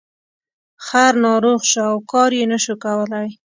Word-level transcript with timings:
خر 0.85 1.13
ناروغ 1.25 1.61
شو 1.71 1.81
او 1.91 1.97
کار 2.11 2.31
یې 2.39 2.45
نشو 2.51 2.75
کولی. 2.83 3.27